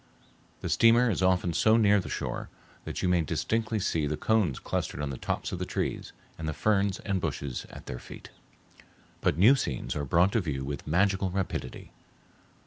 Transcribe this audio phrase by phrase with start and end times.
[0.61, 2.49] The steamer is often so near the shore
[2.85, 6.49] that you may distinctly see the cones clustered on the tops of the trees, and
[6.49, 8.31] the ferns and bushes at their feet.
[9.21, 11.91] But new scenes are brought to view with magical rapidity.